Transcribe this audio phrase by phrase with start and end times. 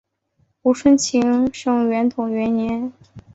[0.63, 1.21] 吴春晴
[1.53, 2.91] 生于宣统元年。